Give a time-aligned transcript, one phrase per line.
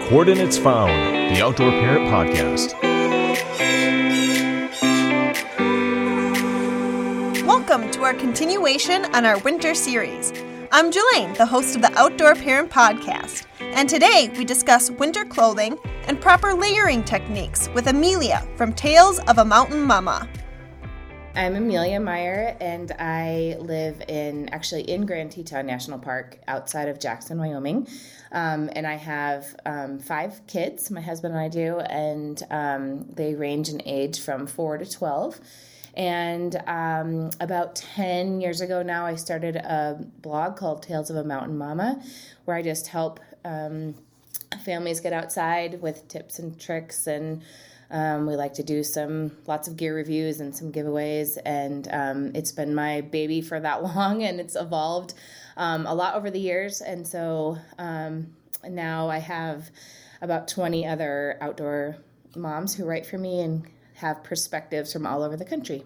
[0.00, 0.90] Coordinates Found,
[1.34, 2.72] the Outdoor Parent Podcast.
[7.46, 10.32] Welcome to our continuation on our winter series.
[10.72, 15.78] I'm Jelaine, the host of the Outdoor Parent Podcast, and today we discuss winter clothing
[16.08, 20.28] and proper layering techniques with Amelia from Tales of a Mountain Mama.
[21.34, 27.00] I'm Amelia Mayer, and I live in actually in Grand Teton National Park outside of
[27.00, 27.88] Jackson, Wyoming.
[28.32, 33.34] Um, and I have um, five kids, my husband and I do, and um, they
[33.34, 35.40] range in age from four to 12.
[35.94, 41.24] And um, about 10 years ago now, I started a blog called Tales of a
[41.24, 42.02] Mountain Mama,
[42.44, 43.94] where I just help um,
[44.66, 47.42] families get outside with tips and tricks and
[47.92, 52.32] um, we like to do some lots of gear reviews and some giveaways, and um,
[52.34, 55.14] it's been my baby for that long, and it's evolved
[55.56, 56.80] um, a lot over the years.
[56.80, 58.34] And so um,
[58.66, 59.70] now I have
[60.22, 61.96] about 20 other outdoor
[62.34, 65.84] moms who write for me and have perspectives from all over the country.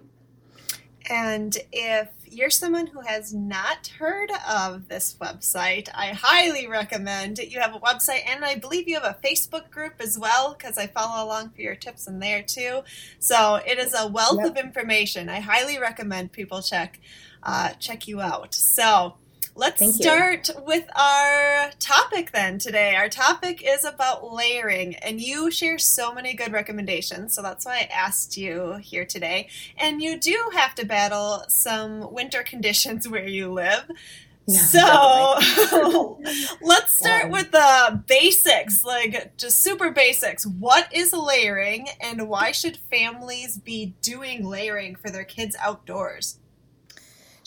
[1.09, 7.59] And if you're someone who has not heard of this website, I highly recommend you
[7.59, 10.85] have a website and I believe you have a Facebook group as well because I
[10.85, 12.81] follow along for your tips in there too.
[13.17, 14.51] So it is a wealth yep.
[14.51, 15.29] of information.
[15.29, 16.99] I highly recommend people check
[17.41, 18.53] uh, check you out.
[18.53, 19.15] So
[19.57, 20.63] Let's Thank start you.
[20.67, 22.95] with our topic then today.
[22.95, 27.33] Our topic is about layering, and you share so many good recommendations.
[27.33, 29.49] So that's why I asked you here today.
[29.75, 33.89] And you do have to battle some winter conditions where you live.
[34.49, 36.21] Yeah, so
[36.61, 40.45] let's start um, with the basics, like just super basics.
[40.45, 46.39] What is layering, and why should families be doing layering for their kids outdoors?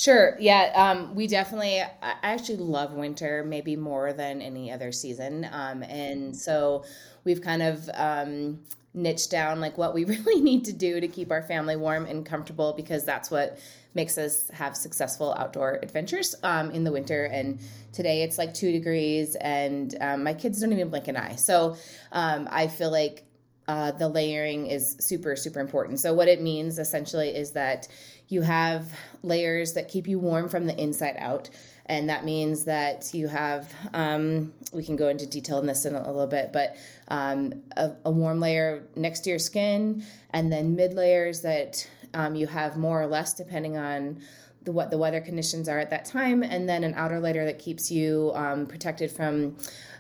[0.01, 0.35] Sure.
[0.41, 0.73] Yeah.
[0.75, 5.47] Um, we definitely, I actually love winter maybe more than any other season.
[5.53, 6.85] Um, and so
[7.25, 8.61] we've kind of um,
[8.95, 12.25] niched down like what we really need to do to keep our family warm and
[12.25, 13.59] comfortable because that's what
[13.93, 17.27] makes us have successful outdoor adventures um, in the winter.
[17.27, 17.61] And
[17.93, 21.35] today it's like two degrees, and um, my kids don't even blink an eye.
[21.35, 21.77] So
[22.13, 23.25] um, I feel like
[23.69, 26.01] uh, the layering is super, super important.
[26.01, 27.87] So, what it means essentially is that
[28.31, 28.91] you have
[29.23, 31.51] layers that keep you warm from the inside out.
[31.87, 35.97] And that means that you have, um, we can go into detail in this in
[35.97, 36.77] a, little bit, but
[37.09, 42.37] um, a, a, warm layer next to your skin, and then mid layers that um,
[42.37, 44.21] you have more or less depending on
[44.63, 47.59] the, what the weather conditions are at that time, and then an outer layer that
[47.59, 49.57] keeps you um, protected from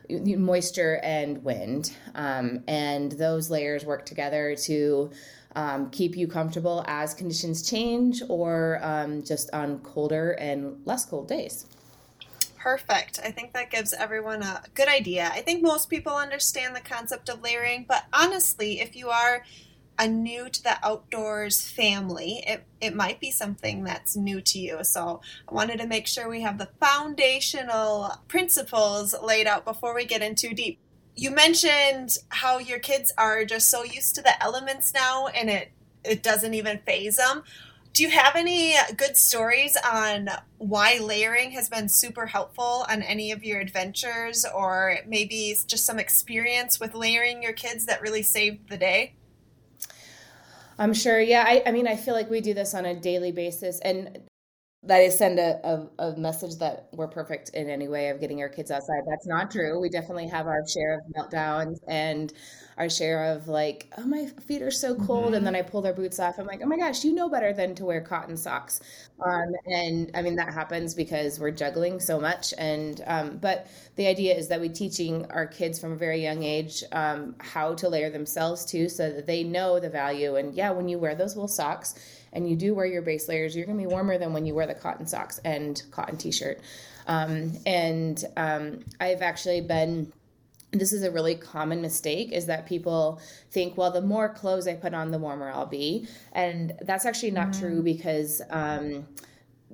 [0.08, 1.92] moisture and wind.
[2.14, 5.10] Um, and those layers work together to
[5.56, 11.28] um, keep you comfortable as conditions change or um, just on colder and less cold
[11.28, 11.66] days.
[12.56, 13.18] Perfect.
[13.24, 15.30] I think that gives everyone a good idea.
[15.32, 19.44] I think most people understand the concept of layering, but honestly, if you are
[19.98, 24.84] a new to the outdoors family, it, it might be something that's new to you.
[24.84, 30.04] So I wanted to make sure we have the foundational principles laid out before we
[30.04, 30.78] get in too deep
[31.20, 35.70] you mentioned how your kids are just so used to the elements now and it
[36.02, 37.42] it doesn't even phase them
[37.92, 43.32] do you have any good stories on why layering has been super helpful on any
[43.32, 48.70] of your adventures or maybe just some experience with layering your kids that really saved
[48.70, 49.12] the day
[50.78, 51.20] I'm sure.
[51.20, 54.29] Yeah, I, I mean, I feel like we do this on a daily basis, and
[54.82, 58.40] that is send a, a, a, message that we're perfect in any way of getting
[58.40, 59.02] our kids outside.
[59.06, 59.78] That's not true.
[59.78, 62.32] We definitely have our share of meltdowns and
[62.78, 65.26] our share of like, oh, my feet are so cold.
[65.26, 65.34] Mm-hmm.
[65.34, 66.38] And then I pull their boots off.
[66.38, 68.80] I'm like, oh my gosh, you know better than to wear cotton socks.
[69.22, 72.54] Um, and I mean, that happens because we're juggling so much.
[72.56, 73.66] And, um, but
[73.96, 77.74] the idea is that we're teaching our kids from a very young age um, how
[77.74, 80.36] to layer themselves too, so that they know the value.
[80.36, 81.94] And yeah, when you wear those wool socks,
[82.32, 84.54] and you do wear your base layers, you're going to be warmer than when you
[84.54, 86.60] wear the cotton socks and cotton t-shirt.
[87.06, 90.12] Um, and um, I've actually been
[90.72, 94.74] this is a really common mistake is that people think well the more clothes i
[94.74, 97.58] put on the warmer i'll be and that's actually not mm.
[97.58, 99.06] true because um,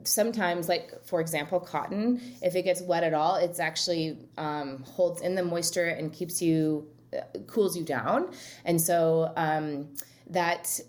[0.04, 5.20] sometimes like for example cotton if it gets wet at all it's actually um, holds
[5.20, 8.30] in the moisture and keeps you uh, cools you down
[8.64, 9.86] and so um,
[10.28, 10.80] that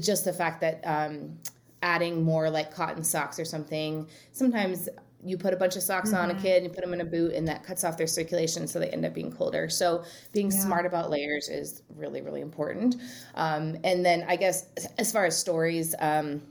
[0.00, 1.38] just the fact that um,
[1.82, 4.88] adding more like cotton socks or something sometimes
[5.24, 6.18] you put a bunch of socks mm-hmm.
[6.18, 6.42] on a mm-hmm.
[6.42, 8.78] kid and you put them in a boot and that cuts off their circulation so
[8.78, 10.58] they end up being colder so being yeah.
[10.58, 12.96] smart about layers is really really important
[13.34, 14.66] um, and then i guess
[14.98, 16.42] as far as stories um,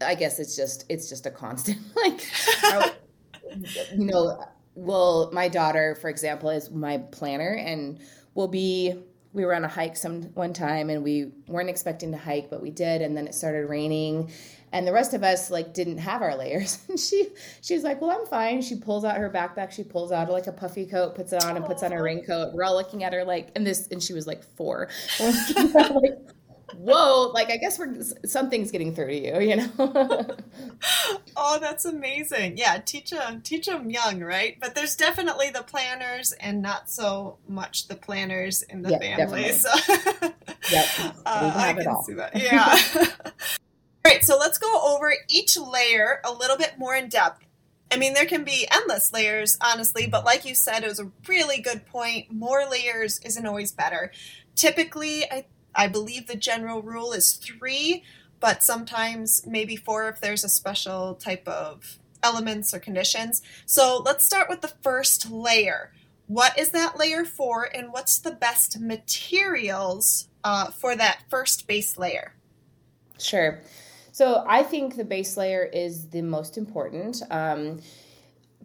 [0.00, 2.24] i guess it's just it's just a constant like
[3.92, 4.38] you know
[4.74, 7.98] well my daughter, for example, is my planner, and
[8.34, 8.94] will be
[9.34, 12.62] we were on a hike some one time and we weren't expecting to hike but
[12.62, 14.30] we did and then it started raining.
[14.72, 16.78] And the rest of us like didn't have our layers.
[16.88, 17.28] And she
[17.60, 18.62] she was like well i'm fine.
[18.62, 19.72] She pulls out her backpack.
[19.72, 22.54] She pulls out like a puffy coat puts it on and puts on her raincoat.
[22.54, 24.88] We're all looking at her like and this and she was like four.
[25.74, 26.18] Like
[26.76, 27.94] whoa, like I guess we're
[28.24, 29.70] something's getting through to you, you know.
[31.36, 32.56] oh, that's amazing.
[32.56, 34.56] Yeah, teach them teach them young, right?
[34.60, 39.52] But there's definitely the planners and not so much the planners in the yeah, family.
[39.52, 39.70] So
[40.70, 40.86] yep.
[41.26, 42.36] Uh, I can see that.
[42.36, 42.78] Yeah.
[44.06, 47.42] All right, so let's go over each layer a little bit more in depth.
[47.90, 51.10] I mean, there can be endless layers, honestly, but like you said, it was a
[51.28, 52.30] really good point.
[52.30, 54.10] More layers isn't always better.
[54.56, 58.04] Typically, I I believe the general rule is three,
[58.40, 63.42] but sometimes maybe four if there's a special type of elements or conditions.
[63.66, 65.92] So let's start with the first layer.
[66.26, 71.98] What is that layer for, and what's the best materials uh, for that first base
[71.98, 72.34] layer?
[73.18, 73.60] Sure.
[74.12, 77.20] So I think the base layer is the most important.
[77.30, 77.80] Um,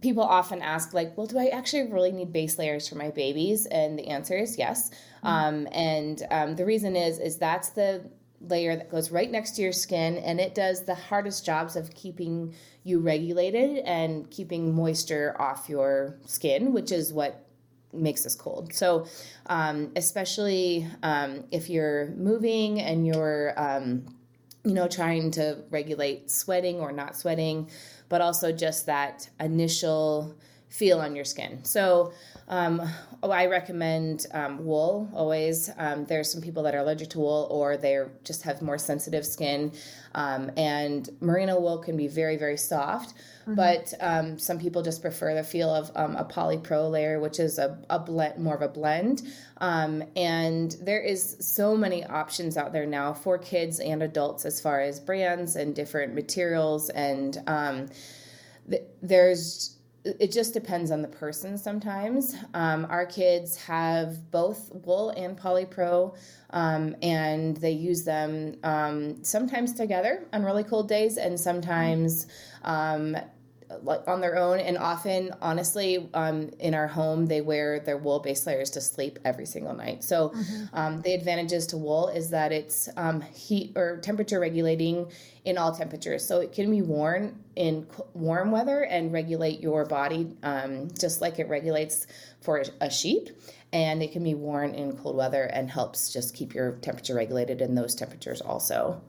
[0.02, 3.66] people often ask like well do i actually really need base layers for my babies
[3.66, 4.92] and the answer is yes.
[5.24, 8.10] Um, and um, the reason is is that's the
[8.42, 11.94] layer that goes right next to your skin and it does the hardest jobs of
[11.94, 17.46] keeping you regulated and keeping moisture off your skin which is what
[17.94, 18.74] makes us cold.
[18.74, 19.08] So
[19.48, 24.06] um, especially um, if you're moving and you're um,
[24.64, 27.70] you know trying to regulate sweating or not sweating
[28.10, 30.36] but also just that initial
[30.70, 31.66] feel on your skin.
[31.66, 32.14] So,
[32.48, 32.82] um,
[33.24, 35.70] oh, I recommend um, wool always.
[35.78, 39.26] Um, there's some people that are allergic to wool or they just have more sensitive
[39.26, 39.72] skin.
[40.14, 43.16] Um, and merino wool can be very, very soft.
[43.42, 43.56] Mm-hmm.
[43.56, 47.58] But um, some people just prefer the feel of um, a polypro layer, which is
[47.58, 49.24] a, a blend, more of a blend.
[49.60, 54.82] and there is so many options out there now for kids and adults as far
[54.82, 57.38] as brands and different materials and
[58.70, 62.36] th- there's it just depends on the person sometimes.
[62.54, 66.16] Um, our kids have both wool and polypro,
[66.52, 72.28] um, and they use them um, sometimes together on really cold days and sometimes
[72.64, 73.18] um,
[73.82, 74.60] like on their own.
[74.60, 79.20] And often honestly um, in our home they wear their wool base layers to sleep
[79.24, 80.04] every single night.
[80.04, 80.66] So mm-hmm.
[80.74, 85.12] um, the advantages to wool is that it's um, heat or temperature regulating
[85.46, 86.26] in all temperatures.
[86.26, 91.40] So it can be worn in warm weather and regulate your body um, just like
[91.40, 92.08] it regulates
[92.42, 93.30] for a sheep.
[93.72, 97.62] And it can be worn in cold weather and helps just keep your temperature regulated
[97.62, 99.02] in those temperatures also.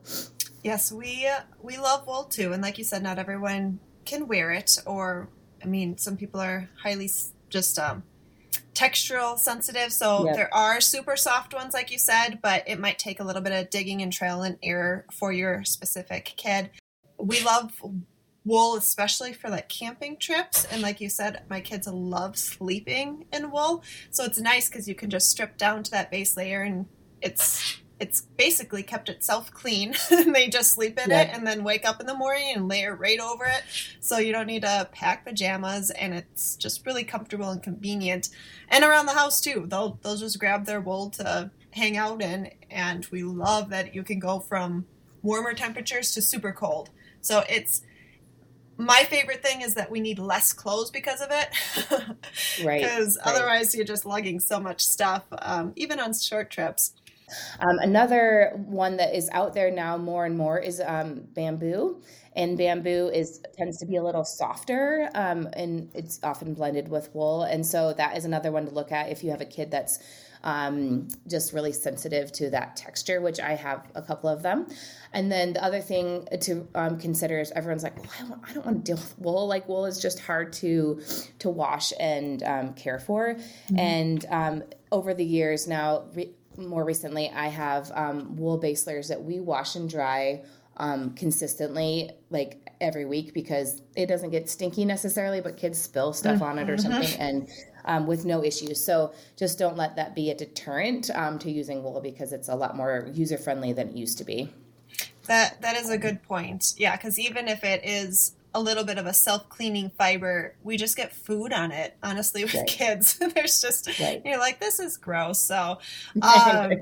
[0.62, 1.26] Yes we
[1.62, 2.52] we love wool too.
[2.52, 5.28] And like you said not everyone can wear it, or
[5.62, 7.10] I mean, some people are highly
[7.48, 8.02] just um,
[8.74, 9.92] textural sensitive.
[9.92, 10.36] So yep.
[10.36, 13.52] there are super soft ones, like you said, but it might take a little bit
[13.52, 16.70] of digging and trial and error for your specific kid.
[17.18, 17.72] We love
[18.44, 20.64] wool, especially for like camping trips.
[20.70, 23.82] And like you said, my kids love sleeping in wool.
[24.10, 26.86] So it's nice because you can just strip down to that base layer and
[27.20, 29.94] it's it's basically kept itself clean.
[30.10, 33.20] they just sleep in it and then wake up in the morning and layer right
[33.20, 33.62] over it.
[34.00, 38.30] So you don't need to pack pajamas and it's just really comfortable and convenient.
[38.70, 39.66] And around the house too.
[39.68, 44.02] They'll they'll just grab their wool to hang out in and we love that you
[44.02, 44.86] can go from
[45.22, 46.88] warmer temperatures to super cold.
[47.20, 47.82] So it's
[48.80, 51.48] my favorite thing is that we need less clothes because of it.
[52.64, 52.80] right.
[52.80, 53.34] Because right.
[53.34, 56.94] otherwise, you're just lugging so much stuff, um, even on short trips.
[57.60, 62.02] Um, another one that is out there now more and more is um, bamboo,
[62.34, 67.14] and bamboo is tends to be a little softer, um, and it's often blended with
[67.14, 69.70] wool, and so that is another one to look at if you have a kid
[69.70, 69.98] that's
[70.42, 74.66] um, just really sensitive to that texture, which I have a couple of them.
[75.12, 78.52] And then the other thing to um, consider is everyone's like, well, I don't, I
[78.54, 79.46] don't, want to deal with wool.
[79.46, 81.00] Like wool is just hard to
[81.40, 83.34] to wash and um, care for.
[83.34, 83.78] Mm-hmm.
[83.78, 89.08] And um, over the years now, re- more recently, I have um, wool base layers
[89.08, 90.42] that we wash and dry
[90.76, 96.36] um, consistently, like every week, because it doesn't get stinky necessarily, but kids spill stuff
[96.36, 96.44] mm-hmm.
[96.44, 96.92] on it or mm-hmm.
[96.92, 97.48] something, and
[97.84, 98.84] um, with no issues.
[98.84, 102.54] So just don't let that be a deterrent um, to using wool because it's a
[102.54, 104.52] lot more user friendly than it used to be.
[105.26, 106.74] That that is a good point.
[106.76, 110.96] Yeah, because even if it is a little bit of a self-cleaning fiber we just
[110.96, 112.66] get food on it honestly with right.
[112.66, 114.22] kids there's just right.
[114.24, 115.78] you're like this is gross so
[116.22, 116.72] um,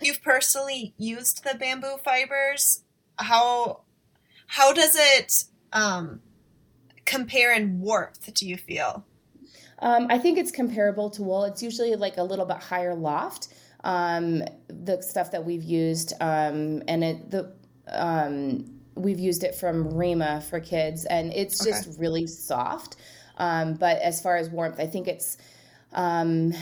[0.00, 2.82] you've personally used the bamboo fibers
[3.18, 3.80] how
[4.46, 6.20] how does it um,
[7.04, 9.04] compare in warmth do you feel
[9.80, 11.44] Um, I think it's comparable to wool.
[11.44, 13.48] It's usually like a little bit higher loft.
[13.84, 17.52] Um, the stuff that we've used, um, and it, the
[17.88, 21.70] um, we've used it from Reima for kids, and it's Okay.
[21.70, 22.96] just really soft.
[23.38, 25.36] Um, but as far as warmth, I think it's
[25.92, 26.52] um,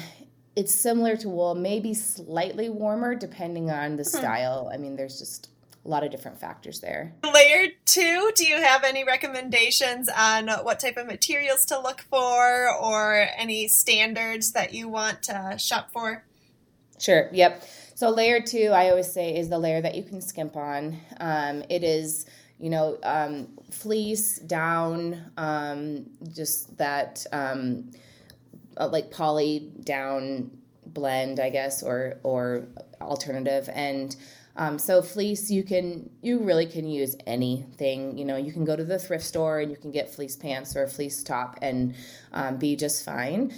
[0.56, 4.70] it's similar to wool, maybe slightly warmer depending on the style.
[4.72, 5.48] I mean, there's just
[5.84, 7.12] a lot of different factors there.
[7.32, 12.68] Layer two, do you have any recommendations on what type of materials to look for
[12.74, 16.24] or any standards that you want to shop for?
[17.04, 17.28] Sure.
[17.32, 17.68] Yep.
[17.94, 20.98] So layer two, I always say, is the layer that you can skimp on.
[21.20, 22.26] Um, it is,
[22.58, 27.90] you know, um, fleece down, um, just that um,
[28.78, 30.50] uh, like poly down
[30.86, 32.66] blend, I guess, or or
[33.02, 33.68] alternative.
[33.74, 34.16] And
[34.56, 38.16] um, so fleece, you can you really can use anything.
[38.16, 40.74] You know, you can go to the thrift store and you can get fleece pants
[40.74, 41.94] or a fleece top and
[42.32, 43.52] um, be just fine.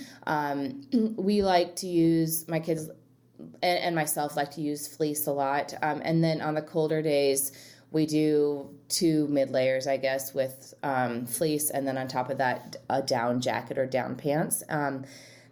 [1.16, 2.90] We like to use my kids
[3.38, 5.74] and, and myself like to use fleece a lot.
[5.82, 7.52] Um, and then on the colder days,
[7.90, 12.38] we do two mid layers, I guess, with um, fleece, and then on top of
[12.38, 14.62] that, a down jacket or down pants.
[14.68, 15.04] Um,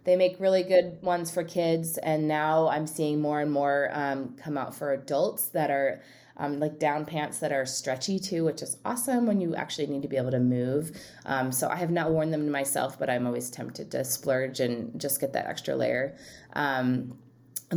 [0.03, 4.35] they make really good ones for kids, and now I'm seeing more and more um,
[4.37, 6.01] come out for adults that are
[6.37, 10.01] um, like down pants that are stretchy too, which is awesome when you actually need
[10.01, 10.91] to be able to move.
[11.25, 14.99] Um, so I have not worn them myself, but I'm always tempted to splurge and
[14.99, 16.15] just get that extra layer.
[16.53, 17.17] Um,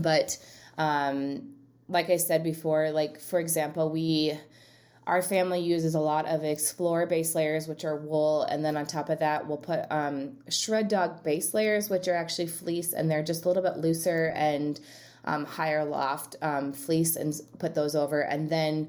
[0.01, 0.39] but
[0.77, 1.55] um,
[1.89, 4.39] like I said before, like for example, we
[5.07, 8.85] our family uses a lot of Iksplor base layers, which are wool, and then on
[8.85, 13.11] top of that, we'll put um, Shred Dog base layers, which are actually fleece, and
[13.11, 14.79] they're just a little bit looser and
[15.25, 18.89] um, higher loft um, fleece, and put those over, and then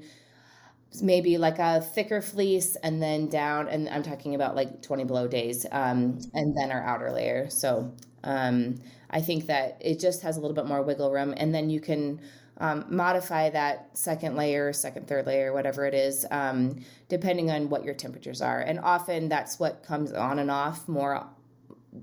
[1.00, 5.26] maybe like a thicker fleece, and then down, and I'm talking about like 20 below
[5.26, 7.48] days, um, and then our outer layer.
[7.48, 11.54] So um, I think that it just has a little bit more wiggle room, and
[11.54, 12.20] then you can
[12.58, 17.84] um, modify that second layer, second, third layer, whatever it is, um, depending on what
[17.84, 18.60] your temperatures are.
[18.60, 21.26] And often that's what comes on and off more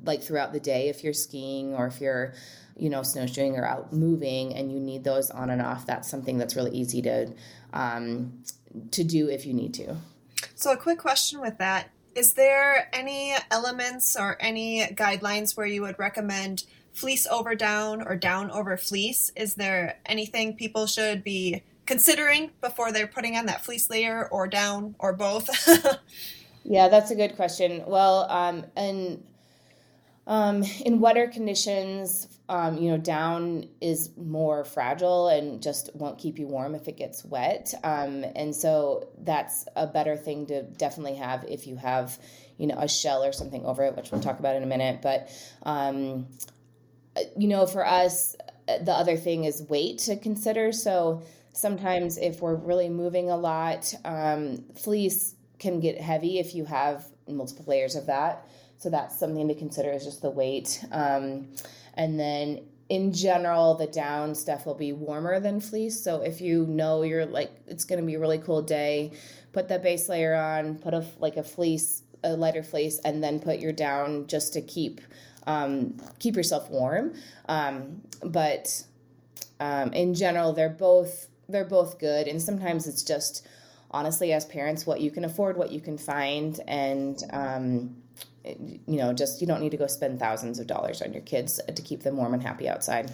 [0.03, 2.33] like throughout the day if you're skiing or if you're,
[2.75, 5.85] you know, snowshoeing or out moving and you need those on and off.
[5.85, 7.31] That's something that's really easy to
[7.71, 8.43] um,
[8.91, 9.95] to do if you need to.
[10.55, 15.83] So, a quick question with that is there any elements or any guidelines where you
[15.83, 19.31] would recommend fleece over down or down over fleece?
[19.35, 24.47] Is there anything people should be considering before they're putting on that fleece layer or
[24.47, 25.47] down or both?
[26.69, 27.83] Yeah, that's a good question.
[27.87, 29.23] Well, um, and
[30.27, 36.39] um, in wetter conditions, um, you know, down is more fragile and just won't keep
[36.39, 37.73] you warm if it gets wet.
[37.83, 42.17] Um, and so that's a better thing to definitely have if you have,
[42.57, 45.01] you know, a shell or something over it, which we'll talk about in a minute.
[45.01, 45.29] But,
[45.63, 46.27] um,
[47.37, 48.35] you know, for us,
[48.67, 50.71] the other thing is weight to consider.
[50.71, 56.65] So sometimes if we're really moving a lot, um, fleece can get heavy if you
[56.65, 58.47] have multiple layers of that.
[58.77, 60.83] So that's something to consider is just the weight.
[60.91, 61.47] Um,
[61.95, 65.99] and then in general, the down stuff will be warmer than fleece.
[66.01, 69.11] So if you know you're like it's going to be a really cool day,
[69.51, 73.39] put that base layer on, put a like a fleece, a lighter fleece, and then
[73.39, 75.01] put your down just to keep
[75.47, 77.13] um, keep yourself warm.
[77.49, 78.83] Um, but
[79.59, 83.47] um, in general, they're both they're both good, and sometimes it's just
[83.97, 87.97] honestly as parents what you can afford, what you can find, and um,
[88.43, 91.59] you know just you don't need to go spend thousands of dollars on your kids
[91.67, 93.11] to keep them warm and happy outside.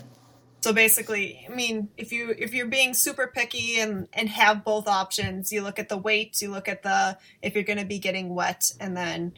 [0.62, 4.88] So basically, I mean, if you if you're being super picky and and have both
[4.88, 8.00] options, you look at the weight, you look at the if you're going to be
[8.00, 9.34] getting wet, and then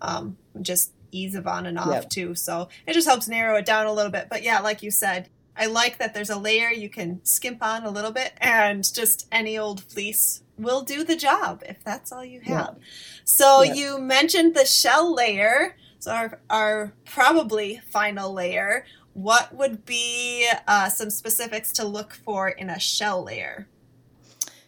[0.00, 2.10] um, just ease of on and off Yep.
[2.10, 2.34] too.
[2.34, 4.28] So it just helps narrow it down a little bit.
[4.28, 7.84] But yeah, like you said, I like that there's a layer you can skimp on
[7.84, 12.24] a little bit, and just any old fleece will do the job if that's all
[12.24, 12.66] you Yeah.
[12.66, 12.76] have.
[13.24, 13.74] So Yeah.
[13.74, 15.76] you mentioned the shell layer.
[15.98, 18.84] So our, our probably final layer.
[19.14, 23.68] What would be uh, some specifics to look for in a shell layer?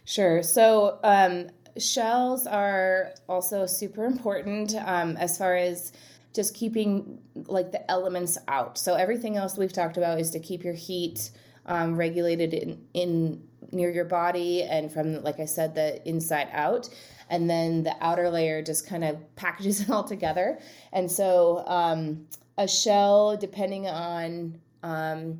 [0.05, 0.41] Sure.
[0.41, 5.93] So um, shells are also super important um, as far as
[6.33, 8.77] just keeping like the elements out.
[8.77, 11.31] So everything else we've talked about is to keep your heat
[11.65, 16.89] um, regulated in, in near your body and from like I said the inside out.
[17.29, 20.59] And then the outer layer just kind of packages it all together.
[20.91, 25.39] And so um, a shell, depending on um,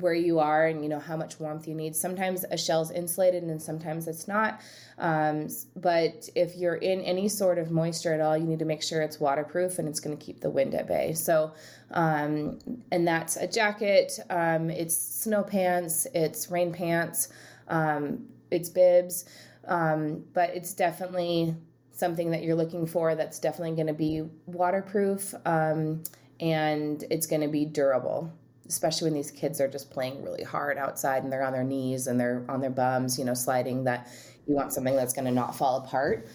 [0.00, 1.94] where you are and you know how much warmth you need.
[1.94, 4.60] Sometimes a shell's insulated and sometimes it's not.
[4.98, 8.82] Um, but if you're in any sort of moisture at all, you need to make
[8.82, 11.14] sure it's waterproof and it's going to keep the wind at bay.
[11.14, 11.52] So,
[11.92, 12.58] um,
[12.90, 17.28] and that's a jacket, um, it's snow pants, it's rain pants,
[17.68, 19.24] um, it's bibs,
[19.66, 21.54] um, but it's definitely
[21.92, 26.02] something that you're looking for that's definitely going to be waterproof um,
[26.40, 28.32] and it's going to be durable
[28.68, 32.06] especially when these kids are just playing really hard outside and they're on their knees
[32.06, 34.08] and they're on their bums, you know, sliding, that
[34.46, 36.28] you want something that's going to not fall apart.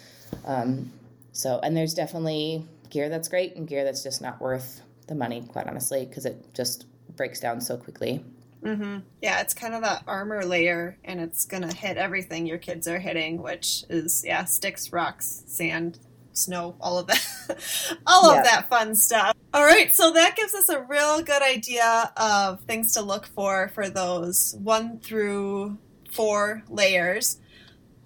[0.44, 0.92] Um,
[1.32, 5.42] so, and there's definitely gear that's great and gear that's just not worth the money,
[5.48, 6.86] quite honestly, because it just
[7.16, 8.24] breaks down so quickly.
[8.64, 8.98] Mm-hmm.
[9.20, 12.98] Yeah, it's kind of that armor layer, and it's gonna hit everything your kids are
[12.98, 15.98] hitting, which is yeah, sticks, rocks, sand,
[16.32, 18.38] snow, all of that, all yeah.
[18.38, 19.36] of that fun stuff.
[19.52, 23.70] All right, so that gives us a real good idea of things to look for
[23.74, 25.78] for those one through
[26.10, 27.38] four layers.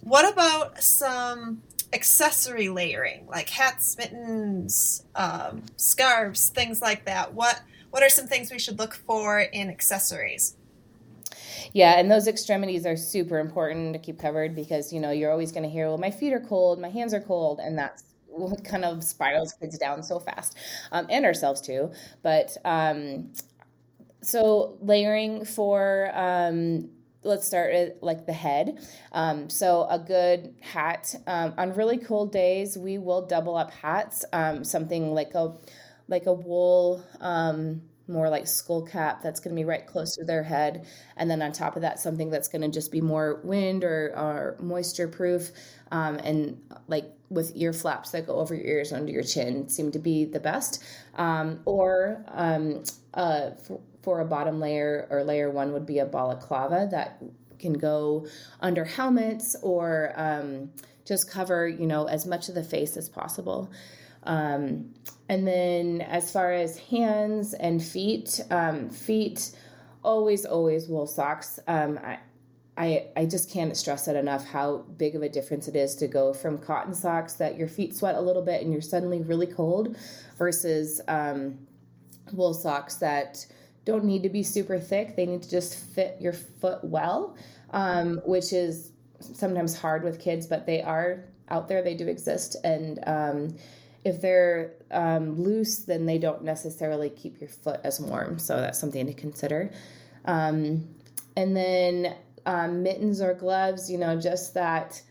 [0.00, 1.62] What about some
[1.92, 7.32] accessory layering, like hats, mittens, um, scarves, things like that?
[7.32, 7.60] What
[7.90, 10.56] what are some things we should look for in accessories?
[11.72, 15.52] Yeah, and those extremities are super important to keep covered because you know you're always
[15.52, 18.64] going to hear, "Well, my feet are cold, my hands are cold," and that's what
[18.64, 20.56] kind of spirals kids down so fast,
[20.92, 21.90] um, and ourselves too.
[22.22, 23.32] But um,
[24.22, 26.90] so layering for um,
[27.22, 28.78] let's start at like the head.
[29.12, 34.24] Um, so a good hat um, on really cold days, we will double up hats.
[34.32, 35.54] Um, something like a
[36.08, 40.24] like a wool um, more like skull cap that's going to be right close to
[40.24, 40.86] their head.
[41.16, 44.14] And then on top of that something that's going to just be more wind or,
[44.16, 45.50] or moisture proof
[45.90, 49.92] um, and like with ear flaps that go over your ears under your chin seem
[49.92, 50.82] to be the best.
[51.16, 52.82] Um, or um,
[53.14, 57.22] uh, for, for, a bottom layer or layer one would be a balaclava that
[57.58, 58.26] can go
[58.60, 60.70] under helmets or um,
[61.04, 63.70] just cover you know as much of the face as possible
[64.28, 64.94] um,
[65.28, 69.52] and then as far as hands and feet, um, feet
[70.04, 71.58] always, always wool socks.
[71.66, 72.18] Um, I,
[72.76, 76.06] I, I just can't stress it enough how big of a difference it is to
[76.06, 79.46] go from cotton socks that your feet sweat a little bit and you're suddenly really
[79.46, 79.96] cold
[80.36, 81.58] versus um,
[82.32, 83.44] wool socks that
[83.84, 85.16] don't need to be super thick.
[85.16, 87.36] They need to just fit your foot well,
[87.70, 91.82] um, which is sometimes hard with kids, but they are out there.
[91.82, 92.56] They do exist.
[92.62, 93.56] And um,
[94.04, 98.38] if they're um, loose, then they don't necessarily keep your foot as warm.
[98.38, 99.70] So that's something to consider.
[100.24, 100.88] Um,
[101.36, 102.14] and then
[102.46, 105.02] um, mittens or gloves, you know, just that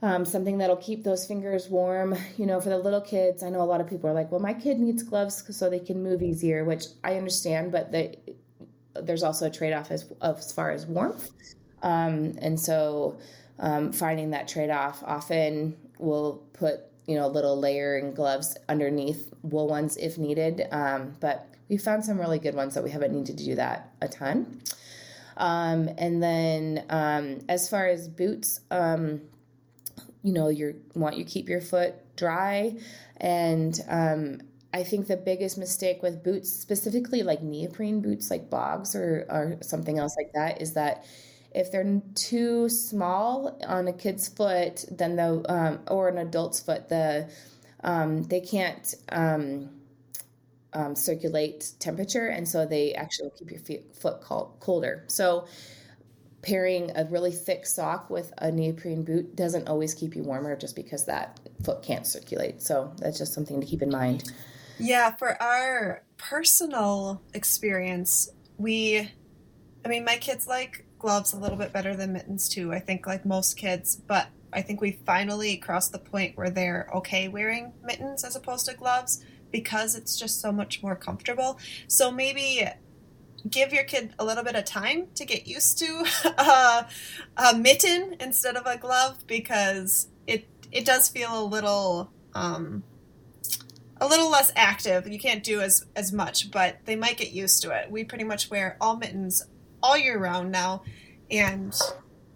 [0.00, 2.16] um, something that'll keep those fingers warm.
[2.36, 4.40] You know, for the little kids, I know a lot of people are like, well,
[4.40, 8.16] my kid needs gloves so they can move easier, which I understand, but they,
[8.94, 11.30] there's also a trade off as, as far as warmth.
[11.82, 13.18] Um, and so
[13.58, 19.68] um, finding that trade off often will put you know, little layering gloves underneath wool
[19.68, 20.66] ones if needed.
[20.70, 23.92] Um, but we found some really good ones that we haven't needed to do that
[24.00, 24.60] a ton.
[25.36, 29.22] Um, and then um, as far as boots, um,
[30.22, 32.76] you know, you want you keep your foot dry.
[33.16, 34.40] And um,
[34.74, 39.58] I think the biggest mistake with boots, specifically like neoprene boots, like bogs or, or
[39.62, 41.04] something else like that, is that
[41.54, 46.88] if they're too small on a kid's foot, then the um, or an adult's foot,
[46.88, 47.28] the
[47.84, 49.70] um, they can't um,
[50.72, 54.20] um circulate temperature, and so they actually keep your feet, foot
[54.60, 55.04] colder.
[55.08, 55.46] So
[56.42, 60.74] pairing a really thick sock with a neoprene boot doesn't always keep you warmer just
[60.74, 62.60] because that foot can't circulate.
[62.60, 64.32] So that's just something to keep in mind.
[64.78, 69.08] Yeah, for our personal experience, we
[69.84, 72.72] I mean, my kids like gloves a little bit better than mittens too.
[72.72, 76.88] I think like most kids, but I think we finally crossed the point where they're
[76.94, 81.58] okay wearing mittens as opposed to gloves because it's just so much more comfortable.
[81.88, 82.66] So maybe
[83.50, 86.04] give your kid a little bit of time to get used to
[86.38, 86.86] a,
[87.36, 92.84] a mitten instead of a glove because it it does feel a little um,
[94.00, 95.08] a little less active.
[95.08, 97.90] You can't do as as much, but they might get used to it.
[97.90, 99.44] We pretty much wear all mittens
[99.82, 100.82] all year round now,
[101.30, 101.74] and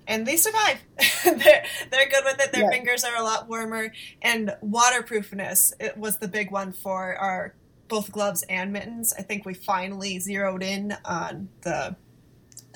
[0.06, 0.78] and they survive.
[1.24, 2.52] they're they're good with it.
[2.52, 2.70] Their yeah.
[2.70, 7.54] fingers are a lot warmer, and waterproofness it was the big one for our
[7.88, 9.12] both gloves and mittens.
[9.16, 11.96] I think we finally zeroed in on the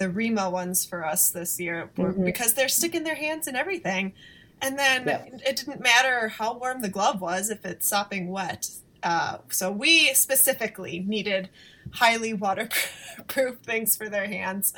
[0.00, 2.24] the Reima ones for us this year mm-hmm.
[2.24, 4.14] because they're sticking their hands in everything.
[4.62, 5.24] And then yeah.
[5.46, 8.68] it didn't matter how warm the glove was if it's sopping wet.
[9.02, 11.50] Uh, so we specifically needed
[11.92, 14.72] highly waterproof things for their hands.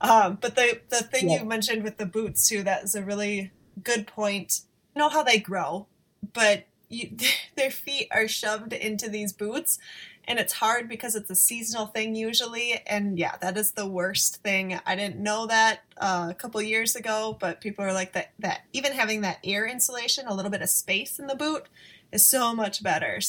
[0.00, 1.40] Um, but the the thing yeah.
[1.40, 4.60] you mentioned with the boots too, that is a really good point.
[4.94, 5.86] You know how they grow,
[6.32, 7.16] but you,
[7.56, 9.78] their feet are shoved into these boots
[10.24, 14.36] and it's hard because it's a seasonal thing usually and yeah that is the worst
[14.36, 18.32] thing i didn't know that uh, a couple years ago but people are like that
[18.38, 21.66] that even having that air insulation a little bit of space in the boot
[22.12, 23.20] is so much better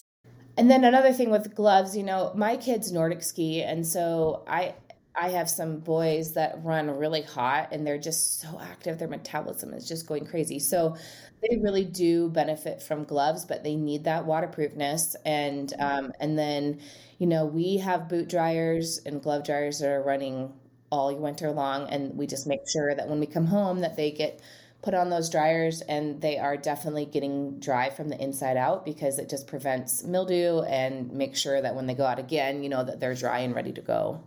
[0.58, 4.74] and then another thing with gloves you know my kids nordic ski and so i
[5.16, 8.98] I have some boys that run really hot and they're just so active.
[8.98, 10.58] Their metabolism is just going crazy.
[10.58, 10.96] So
[11.42, 15.16] they really do benefit from gloves, but they need that waterproofness.
[15.24, 16.80] And um, and then,
[17.20, 20.52] you know, we have boot dryers and glove dryers that are running
[20.90, 24.12] all winter long, and we just make sure that when we come home that they
[24.12, 24.40] get
[24.84, 29.18] put on those dryers and they are definitely getting dry from the inside out because
[29.18, 32.84] it just prevents mildew and make sure that when they go out again, you know,
[32.84, 34.22] that they're dry and ready to go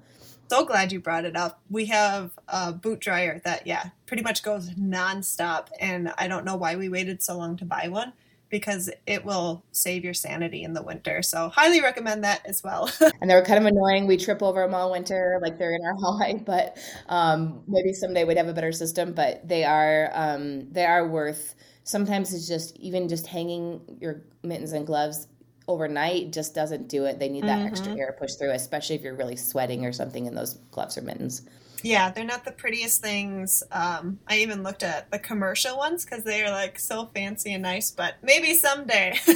[0.48, 1.60] so glad you brought it up.
[1.70, 5.68] We have a boot dryer that, yeah, pretty much goes nonstop.
[5.80, 8.12] And I don't know why we waited so long to buy one
[8.48, 11.22] because it will save your sanity in the winter.
[11.22, 12.90] So, highly recommend that as well.
[13.20, 14.06] and they're kind of annoying.
[14.06, 16.78] We trip over them all winter, like they're in our hallway, but
[17.08, 19.12] um, maybe someday we'd have a better system.
[19.12, 21.54] But they are um, they are worth.
[21.84, 25.28] Sometimes it's just even just hanging your mittens and gloves
[25.68, 27.18] overnight just doesn't do it.
[27.18, 27.68] They need that mm-hmm.
[27.68, 31.02] extra air push through, especially if you're really sweating or something in those gloves or
[31.02, 31.42] mittens.
[31.86, 33.62] Yeah, they're not the prettiest things.
[33.70, 37.62] Um, I even looked at the commercial ones because they are like so fancy and
[37.62, 39.16] nice, but maybe someday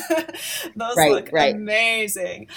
[0.75, 1.55] those right, look right.
[1.55, 2.49] amazing.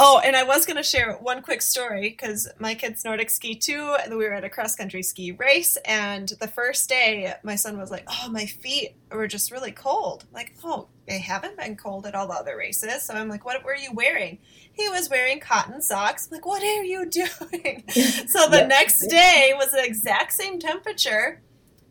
[0.00, 3.56] Oh, and I was going to share one quick story because my kids Nordic ski
[3.56, 3.96] too.
[4.08, 7.90] We were at a cross country ski race, and the first day, my son was
[7.90, 12.06] like, "Oh, my feet were just really cold." I'm like, oh, they haven't been cold
[12.06, 13.02] at all the other races.
[13.02, 14.38] So I'm like, "What were you wearing?"
[14.72, 16.28] He was wearing cotton socks.
[16.28, 17.82] I'm like, what are you doing?
[18.28, 21.42] so the next day was the exact same temperature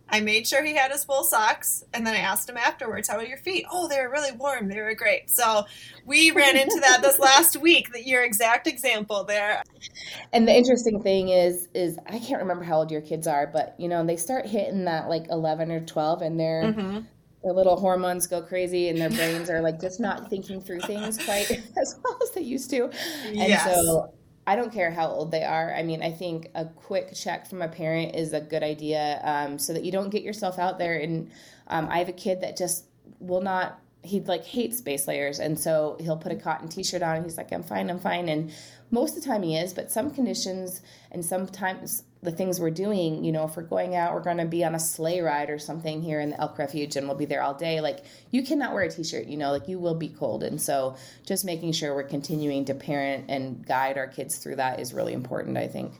[0.09, 3.17] I made sure he had his full socks, and then I asked him afterwards, "How
[3.17, 4.69] are your feet?" Oh, they were really warm.
[4.69, 5.29] They were great.
[5.29, 5.65] So
[6.05, 7.91] we ran into that this last week.
[7.91, 9.63] That your exact example there.
[10.31, 13.75] And the interesting thing is, is I can't remember how old your kids are, but
[13.77, 16.99] you know they start hitting that like eleven or twelve, and they're mm-hmm.
[17.43, 21.23] their little hormones go crazy, and their brains are like just not thinking through things
[21.23, 22.89] quite as well as they used to.
[23.25, 23.65] And yes.
[23.65, 24.13] so
[24.47, 25.75] I don't care how old they are.
[25.75, 29.60] I mean, I think a quick check from a parent is a good idea um,
[29.60, 30.97] so that you don't get yourself out there.
[30.97, 31.29] And
[31.67, 32.86] um, I have a kid that just
[33.19, 35.39] will not, he like hates base layers.
[35.39, 37.99] And so he'll put a cotton t shirt on and he's like, I'm fine, I'm
[37.99, 38.29] fine.
[38.29, 38.53] And
[38.89, 43.23] most of the time he is, but some conditions and sometimes the things we're doing,
[43.23, 45.59] you know, if we're going out, we're going to be on a sleigh ride or
[45.59, 47.81] something here in the Elk Refuge and we'll be there all day.
[47.81, 50.43] Like, you cannot wear a t shirt, you know, like you will be cold.
[50.43, 54.79] And so, just making sure we're continuing to parent and guide our kids through that
[54.79, 55.93] is really important, I think.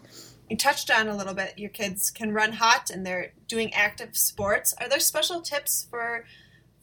[0.49, 4.15] You touched on a little bit, your kids can run hot and they're doing active
[4.15, 4.73] sports.
[4.79, 6.23] Are there special tips for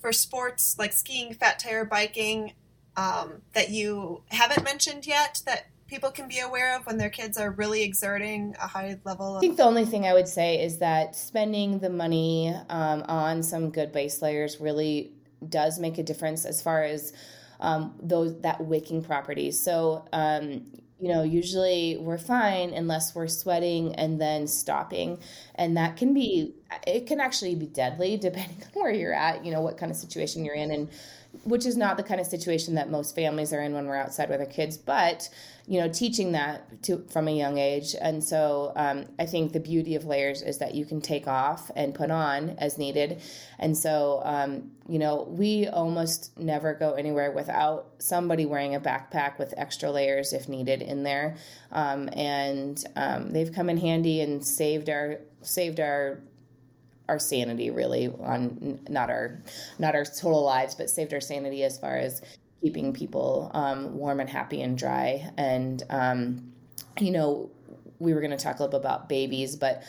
[0.05, 2.53] for sports like skiing, fat tire, biking
[2.95, 7.39] um, that you haven't mentioned yet that people can be aware of when their kids
[7.39, 9.31] are really exerting a high level?
[9.31, 13.03] Of- I think the only thing I would say is that spending the money um,
[13.09, 15.11] on some good base layers really
[15.49, 17.15] does make a difference as far as
[17.61, 19.59] um, those that wicking properties.
[19.59, 20.67] So um,
[21.05, 25.19] you know, usually we're fine unless we're sweating and then stopping.
[25.55, 26.55] And that can be,
[26.87, 29.99] it can actually be deadly depending on where you're at, you know, what kind of
[29.99, 30.71] situation you're in.
[30.71, 30.89] And
[31.43, 34.31] which is not the kind of situation that most families are in when we're outside
[34.31, 35.29] with our kids but
[35.67, 37.95] you know teaching that to from a young age.
[38.01, 41.71] And so um, i think the beauty of layers is that you can take off
[41.75, 43.23] and put on as needed.
[43.59, 49.39] And so um, you know we almost never go anywhere without somebody wearing a backpack
[49.39, 51.37] with extra layers if needed in there.
[51.73, 56.21] Um, and um, they've come in handy and saved our saved our
[57.09, 59.43] our sanity really on not our
[59.79, 62.23] not our total lives but saved our sanity as far as
[62.65, 65.31] keeping people um, warm and happy and dry.
[65.39, 66.53] And um,
[67.01, 67.51] you know
[68.01, 69.83] we were going to talk a little bit about babies but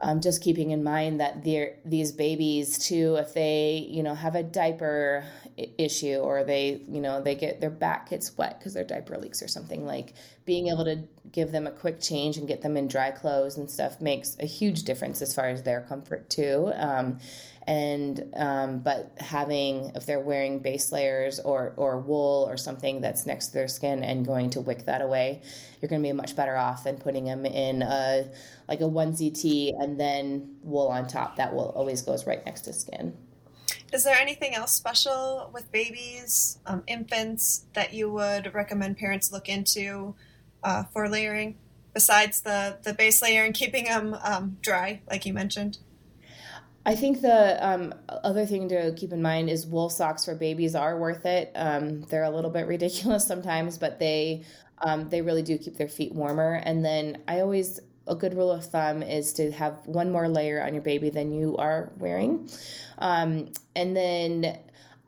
[0.00, 1.44] um, just keeping in mind that
[1.84, 5.24] these babies too if they you know have a diaper
[5.56, 9.42] issue or they you know they get their back gets wet because their diaper leaks
[9.42, 12.88] or something like being able to give them a quick change and get them in
[12.88, 17.18] dry clothes and stuff makes a huge difference as far as their comfort too um,
[17.66, 23.26] and um, but having if they're wearing base layers or or wool or something that's
[23.26, 25.42] next to their skin and going to wick that away
[25.80, 28.24] you're going to be much better off than putting them in a
[28.68, 31.36] like a onesie tee and then wool on top.
[31.36, 33.16] That will always goes right next to skin
[33.92, 39.48] is there anything else special with babies, um, infants, that you would recommend parents look
[39.48, 40.14] into
[40.62, 41.58] uh, for layering
[41.94, 45.78] besides the the base layer and keeping them um, dry, like you mentioned?
[46.84, 50.74] I think the um, other thing to keep in mind is wool socks for babies
[50.74, 51.52] are worth it.
[51.54, 54.44] Um, they're a little bit ridiculous sometimes, but they
[54.78, 56.54] um, they really do keep their feet warmer.
[56.54, 60.62] And then I always a good rule of thumb is to have one more layer
[60.62, 62.48] on your baby than you are wearing.
[62.98, 64.58] Um, and then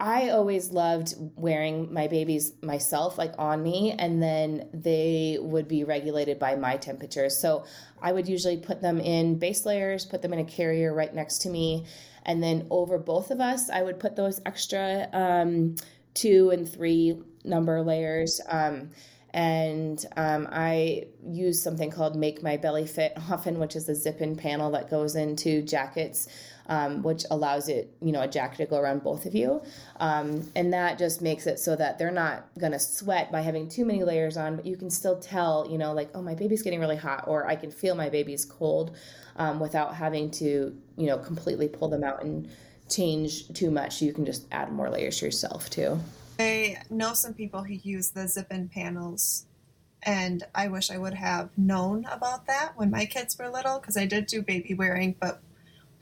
[0.01, 5.85] I always loved wearing my babies myself, like on me, and then they would be
[5.85, 7.31] regulated by my temperature.
[7.31, 7.65] So
[8.03, 11.39] I would usually put them in base layers, put them in a carrier right next
[11.43, 11.87] to me,
[12.27, 15.77] and then over both of us, I would put those extra um,
[16.15, 18.41] two and three number layers.
[18.49, 18.91] Um,
[19.35, 24.23] and um, I use something called Make My Belly Fit often, which is a zip
[24.23, 26.29] in panel that goes into jackets
[26.67, 29.63] um, which allows it, you know, a jacket to go around both of you.
[30.01, 33.85] Um, and that just makes it so that they're not to sweat by having too
[33.85, 36.81] many layers on, but you can still tell, you know, like, oh, my baby's getting
[36.81, 38.97] really hot, or I can feel my baby's cold
[39.37, 42.49] um, without having to, you know, completely pull them out and
[42.89, 44.01] change too much.
[44.01, 46.01] You can just add more layers yourself too.
[46.39, 49.47] I know some people who use the zip in panels
[50.05, 53.97] and I wish I would have known about that when my kids were little because
[53.97, 55.41] I did do baby wearing, but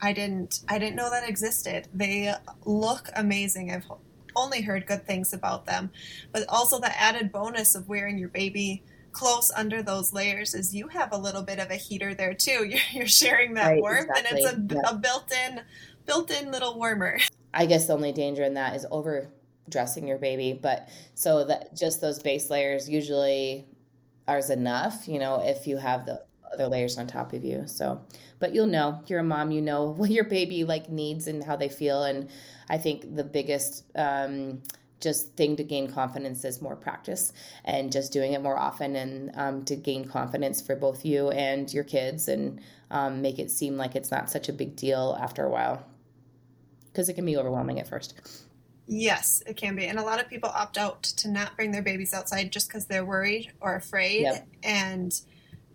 [0.01, 1.87] I didn't I didn't know that existed.
[1.93, 2.33] They
[2.65, 3.71] look amazing.
[3.71, 3.89] I've
[4.35, 5.91] only heard good things about them.
[6.33, 10.87] But also the added bonus of wearing your baby close under those layers is you
[10.89, 12.65] have a little bit of a heater there too.
[12.67, 14.43] You're, you're sharing that right, warmth exactly.
[14.43, 15.61] and it's a, a built-in
[16.05, 17.19] built-in little warmer.
[17.53, 19.29] I guess the only danger in that is over
[19.69, 23.65] dressing your baby, but so that just those base layers usually
[24.27, 26.23] are enough, you know, if you have the
[26.53, 27.63] other layers on top of you.
[27.65, 28.01] So,
[28.39, 31.55] but you'll know you're a mom, you know what your baby like needs and how
[31.55, 32.03] they feel.
[32.03, 32.29] And
[32.69, 34.61] I think the biggest, um,
[34.99, 37.33] just thing to gain confidence is more practice
[37.65, 41.73] and just doing it more often and um, to gain confidence for both you and
[41.73, 45.43] your kids and um, make it seem like it's not such a big deal after
[45.43, 45.85] a while
[46.85, 48.13] because it can be overwhelming at first.
[48.85, 49.85] Yes, it can be.
[49.85, 52.85] And a lot of people opt out to not bring their babies outside just because
[52.85, 54.23] they're worried or afraid.
[54.23, 54.47] Yep.
[54.63, 55.21] And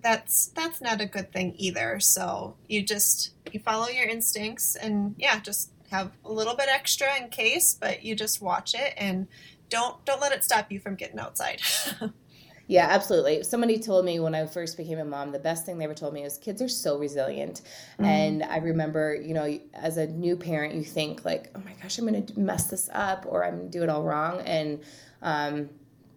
[0.02, 2.00] that's that's not a good thing either.
[2.00, 7.16] So you just you follow your instincts and yeah, just have a little bit extra
[7.16, 9.26] in case, but you just watch it and
[9.70, 11.60] don't don't let it stop you from getting outside.
[12.68, 13.42] yeah, absolutely.
[13.42, 16.12] Somebody told me when I first became a mom, the best thing they ever told
[16.12, 17.62] me was kids are so resilient.
[17.94, 18.04] Mm-hmm.
[18.04, 21.96] And I remember, you know, as a new parent, you think like, oh my gosh,
[21.96, 24.42] I'm going to mess this up or I'm going to do it all wrong.
[24.42, 24.81] And
[25.22, 25.70] um,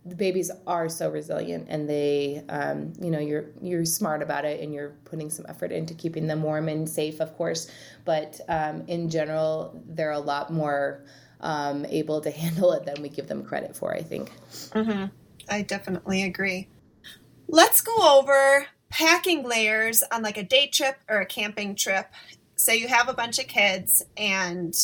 [0.05, 4.59] the babies are so resilient and they um, you know you're you're smart about it
[4.59, 7.69] and you're putting some effort into keeping them warm and safe of course
[8.03, 11.05] but um, in general they're a lot more
[11.41, 14.31] um, able to handle it than we give them credit for i think
[14.71, 15.05] mm-hmm.
[15.49, 16.67] I definitely agree
[17.47, 22.07] let's go over packing layers on like a day trip or a camping trip
[22.55, 24.75] say you have a bunch of kids and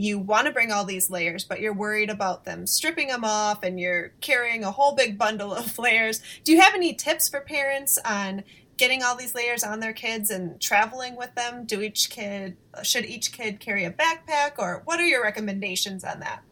[0.00, 3.62] you want to bring all these layers, but you're worried about them stripping them off
[3.62, 6.22] and you're carrying a whole big bundle of layers.
[6.42, 8.42] Do you have any tips for parents on
[8.78, 11.66] getting all these layers on their kids and traveling with them?
[11.66, 16.20] Do each kid should each kid carry a backpack or what are your recommendations on
[16.20, 16.42] that?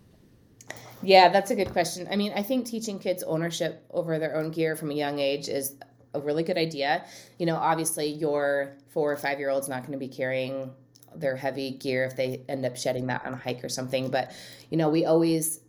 [1.03, 2.09] Yeah, that's a good question.
[2.11, 5.49] I mean, I think teaching kids ownership over their own gear from a young age
[5.49, 5.77] is
[6.15, 7.05] a really good idea.
[7.39, 10.73] You know, obviously your 4 or 5 year old's not going to be carrying
[11.15, 14.11] their heavy gear if they end up shedding that on a hike or something.
[14.11, 14.33] But
[14.71, 15.61] you know, we always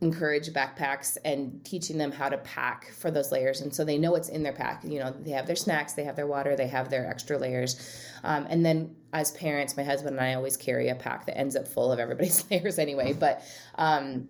[0.00, 4.12] encourage backpacks and teaching them how to pack for those layers and so they know
[4.12, 6.66] what's in their pack you know they have their snacks they have their water they
[6.66, 10.88] have their extra layers um, and then as parents my husband and i always carry
[10.88, 13.42] a pack that ends up full of everybody's layers anyway but
[13.74, 14.26] um,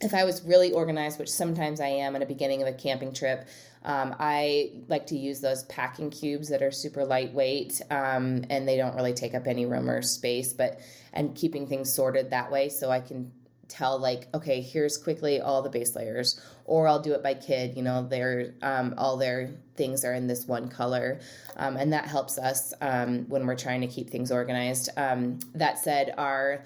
[0.00, 3.12] if i was really organized which sometimes i am at the beginning of a camping
[3.12, 3.46] trip
[3.86, 8.78] um, I like to use those packing cubes that are super lightweight um, and they
[8.78, 10.80] don't really take up any room or space, but
[11.12, 13.30] and keeping things sorted that way so I can
[13.68, 17.74] tell like okay here's quickly all the base layers or i'll do it by kid
[17.76, 21.18] you know their um, all their things are in this one color
[21.56, 24.90] um, and that helps us um, when we're trying to keep things organized.
[24.96, 26.64] Um, that said our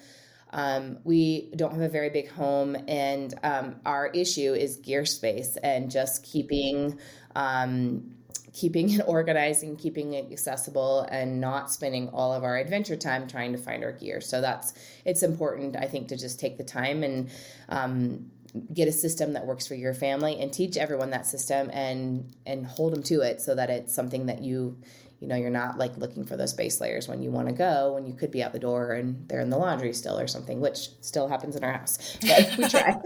[0.50, 5.56] um, we don't have a very big home, and um, our issue is gear space
[5.62, 6.98] and just keeping
[7.34, 8.14] um,
[8.52, 13.28] keeping it organized and keeping it accessible and not spending all of our adventure time
[13.28, 14.20] trying to find our gear.
[14.20, 17.30] So that's it's important, I think, to just take the time and
[17.68, 18.30] um,
[18.72, 22.66] get a system that works for your family and teach everyone that system and and
[22.66, 24.78] hold them to it so that it's something that you
[25.20, 27.94] you know you're not like looking for those base layers when you want to go
[27.94, 30.60] when you could be out the door and they're in the laundry still or something
[30.60, 32.98] which still happens in our house but we try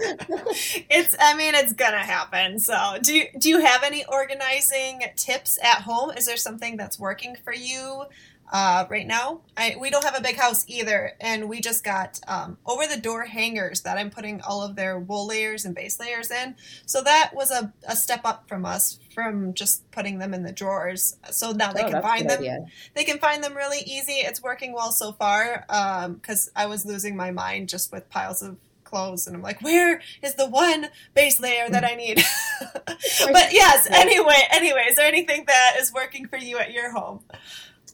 [0.91, 5.59] it's i mean it's gonna happen so do you do you have any organizing tips
[5.63, 8.05] at home is there something that's working for you
[8.53, 9.41] uh, right now.
[9.57, 13.01] I, we don't have a big house either, and we just got um, over the
[13.01, 16.55] door hangers that I'm putting all of their wool layers and base layers in.
[16.85, 20.53] So that was a, a step up from us from just putting them in the
[20.53, 21.17] drawers.
[21.31, 22.39] So now they oh, can find them.
[22.41, 22.67] Idea.
[22.95, 24.15] They can find them really easy.
[24.15, 28.43] It's working well so far because um, I was losing my mind just with piles
[28.43, 32.23] of clothes and I'm like, where is the one base layer that I need?
[32.87, 32.99] but
[33.53, 37.21] yes, anyway, anyway, is there anything that is working for you at your home?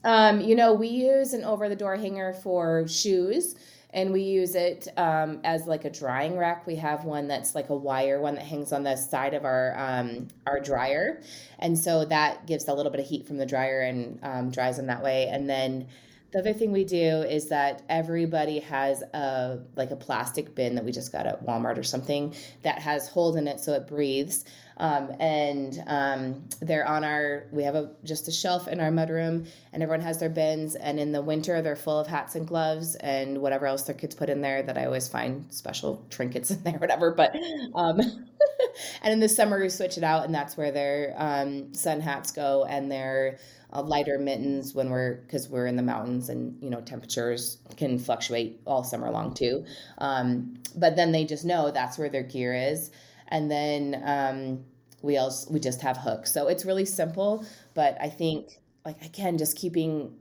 [0.05, 3.55] Um, you know, we use an over the door hanger for shoes
[3.91, 6.67] and we use it um, as like a drying rack.
[6.67, 9.75] We have one that's like a wire one that hangs on the side of our
[9.77, 11.23] um, our dryer,
[11.59, 14.77] and so that gives a little bit of heat from the dryer and um, dries
[14.77, 15.29] them that way.
[15.29, 15.89] And then
[16.31, 20.85] the other thing we do is that everybody has a like a plastic bin that
[20.85, 24.45] we just got at Walmart or something that has holes in it so it breathes.
[24.79, 29.49] Um, and um, they're on our we have a just a shelf in our mudroom
[29.73, 30.77] and everyone has their bins.
[30.77, 34.15] And in the winter they're full of hats and gloves and whatever else their kids
[34.15, 37.13] put in there that i always find special trinkets in there whatever.
[37.13, 37.35] But
[37.75, 38.01] um,
[39.03, 42.31] and in the summer we switch it out and that's where their um, sun hats
[42.31, 43.39] go and their
[43.73, 47.99] uh, lighter mittens when we're because we're in the mountains and you know temperatures can
[47.99, 49.65] fluctuate all summer long too.
[49.99, 52.91] Um, but then they just know that's where their gear is
[53.29, 54.65] and then um,
[55.03, 56.33] we also we just have hooks.
[56.33, 60.15] So it's really simple, but I think like again, just keeping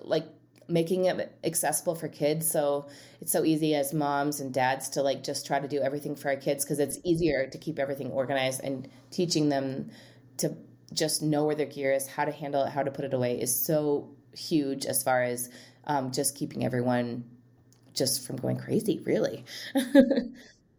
[0.00, 0.26] like
[0.68, 2.50] making it accessible for kids.
[2.50, 2.86] So
[3.20, 6.28] it's so easy as moms and dads to like just try to do everything for
[6.28, 9.90] our kids because it's easier to keep everything organized and teaching them
[10.38, 10.56] to
[10.92, 13.40] just know where their gear is how to handle it how to put it away
[13.40, 15.50] is so huge as far as
[15.88, 17.24] um, just keeping everyone
[17.94, 19.44] just from going crazy really.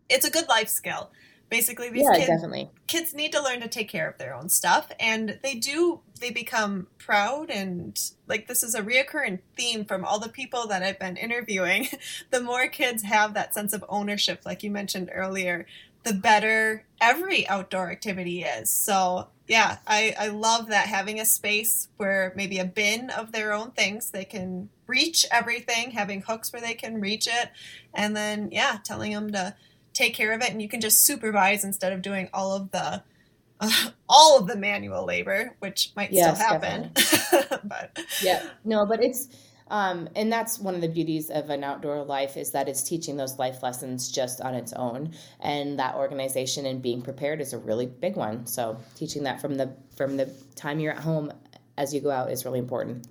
[0.10, 1.12] It's a good life skill
[1.50, 2.70] basically these yeah, kids, definitely.
[2.88, 6.32] kids need to learn to take care of their own stuff and they do they
[6.32, 11.00] become proud and like this is a reoccurring theme from all the people that i've
[11.00, 11.88] been interviewing
[12.32, 15.66] the more kids have that sense of ownership like you mentioned earlier
[16.04, 21.88] the better every outdoor activity is so yeah i i love that having a space
[21.98, 26.62] where maybe a bin of their own things they can reach everything having hooks where
[26.62, 27.50] they can reach it
[27.94, 29.54] and then yeah telling them to
[29.98, 33.02] take care of it and you can just supervise instead of doing all of the
[33.60, 36.92] uh, all of the manual labor which might yes, still happen
[37.64, 38.48] but yeah.
[38.64, 39.28] No but it's
[39.70, 43.18] um, and that's one of the beauties of an outdoor life is that it's teaching
[43.18, 45.12] those life lessons just on its own.
[45.42, 48.48] And that organization and being prepared is a really big one.
[48.48, 51.34] So teaching that from the from the time you're at home
[51.78, 53.08] as you go out is really important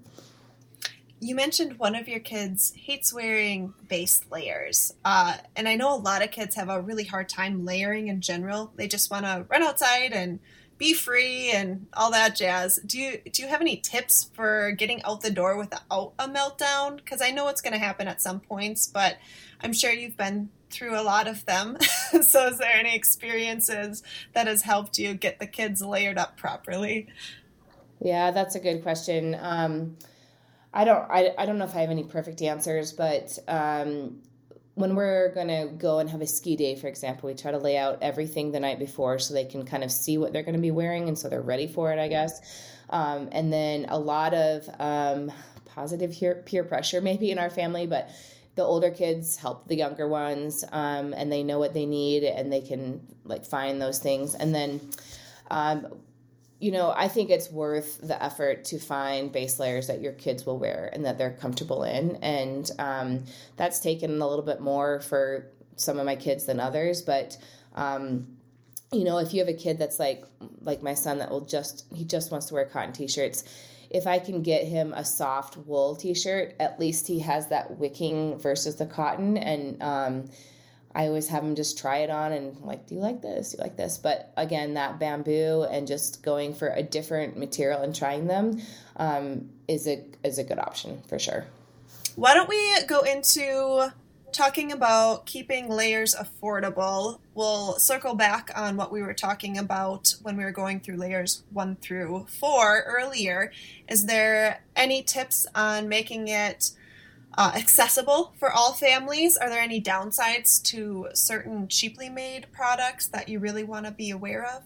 [1.21, 4.93] you mentioned one of your kids hates wearing base layers.
[5.05, 8.21] Uh, and I know a lot of kids have a really hard time layering in
[8.21, 8.73] general.
[8.77, 10.41] They just want to run outside and
[10.79, 12.79] be free and all that jazz.
[12.85, 16.97] Do you do you have any tips for getting out the door without a meltdown?
[16.97, 19.17] Because I know it's going to happen at some points, but
[19.63, 21.79] I'm sure you've been through a lot of them.
[22.23, 24.03] so is there any experiences
[24.35, 27.07] that has helped you get the kids layered up properly?
[28.01, 29.35] Yeah, that's a good question.
[29.41, 29.97] Um,
[30.73, 34.23] I don't I, I don't know if I have any perfect answers, but um,
[34.77, 37.59] when we're going to go and have a ski day, for example, we try to
[37.59, 40.55] lay out everything the night before so they can kind of see what they're going
[40.55, 42.41] to be wearing and so they're ready for it, I guess.
[42.91, 45.33] Um, and then a lot of um,
[45.65, 48.11] positive peer, peer pressure maybe in our family, but
[48.55, 52.53] the older kids help the younger ones um, and they know what they need and
[52.53, 54.35] they can like find those things.
[54.35, 54.81] And then
[55.51, 55.87] um,
[56.59, 60.47] you know, I think it's worth the effort to find base layers that your kids
[60.47, 62.17] will wear and that they're comfortable in.
[62.17, 63.25] And um,
[63.57, 67.03] that's taken a little bit more for some of my kids than others.
[67.03, 67.37] But,
[67.75, 68.27] um,
[68.91, 70.25] you know, if you have a kid that's like,
[70.63, 73.45] like my son that will just, he just wants to wear cotton t shirts.
[73.91, 77.79] If I can get him a soft wool t shirt, at least he has that
[77.79, 79.37] wicking versus the cotton.
[79.37, 80.31] And, um,
[80.97, 83.51] I always have them just try it on and like, do you like this?
[83.51, 83.99] Do you like this?
[83.99, 88.63] But again, that bamboo and just going for a different material and trying them
[88.97, 91.45] um, is a is a good option for sure.
[92.15, 93.93] Why don't we go into
[94.33, 97.19] talking about keeping layers affordable?
[97.35, 101.43] We'll circle back on what we were talking about when we were going through layers
[101.53, 103.53] one through four earlier.
[103.87, 106.71] Is there any tips on making it
[107.37, 109.37] uh, accessible for all families?
[109.37, 114.11] Are there any downsides to certain cheaply made products that you really want to be
[114.11, 114.63] aware of?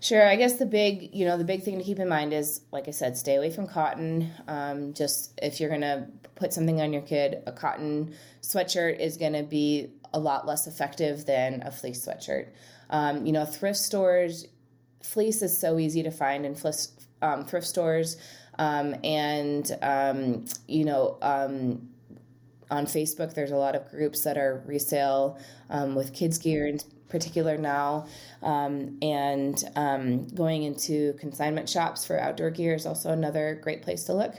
[0.00, 0.28] Sure.
[0.28, 2.88] I guess the big, you know, the big thing to keep in mind is, like
[2.88, 4.30] I said, stay away from cotton.
[4.46, 9.42] Um, just if you're gonna put something on your kid, a cotton sweatshirt is gonna
[9.42, 12.48] be a lot less effective than a fleece sweatshirt.
[12.90, 14.46] Um, you know, thrift stores,
[15.02, 16.56] fleece is so easy to find in
[17.22, 18.18] um, thrift stores,
[18.58, 21.88] um, and um, you know um,
[22.70, 25.38] on Facebook, there's a lot of groups that are resale
[25.70, 26.78] um, with kids gear in
[27.08, 28.06] particular now.
[28.42, 34.04] Um, and um, going into consignment shops for outdoor gear is also another great place
[34.04, 34.34] to look.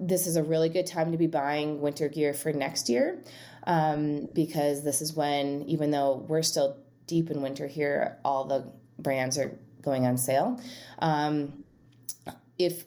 [0.00, 3.22] This is a really good time to be buying winter gear for next year
[3.64, 8.72] um, because this is when, even though we're still deep in winter here, all the
[8.98, 10.58] brands are going on sale.
[11.00, 11.59] Um,
[12.60, 12.84] if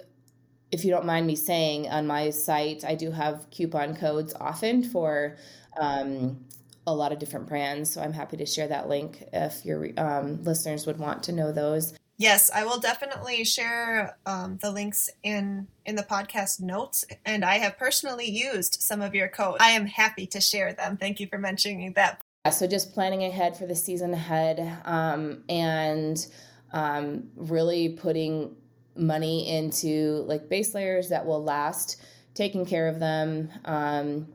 [0.71, 4.83] if you don't mind me saying, on my site, I do have coupon codes often
[4.83, 5.37] for
[5.79, 6.43] um,
[6.87, 7.93] a lot of different brands.
[7.93, 11.51] So I'm happy to share that link if your um, listeners would want to know
[11.51, 11.93] those.
[12.17, 17.57] Yes, I will definitely share um, the links in in the podcast notes, and I
[17.57, 19.57] have personally used some of your codes.
[19.59, 20.97] I am happy to share them.
[20.97, 22.21] Thank you for mentioning that.
[22.51, 26.25] So just planning ahead for the season ahead, um, and
[26.71, 28.55] um, really putting
[28.95, 32.01] money into like base layers that will last,
[32.33, 34.27] taking care of them, um,